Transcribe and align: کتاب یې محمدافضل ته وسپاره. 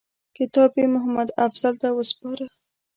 کتاب 0.37 0.71
یې 0.79 0.85
محمدافضل 0.95 1.73
ته 1.81 1.87
وسپاره. 1.97 2.45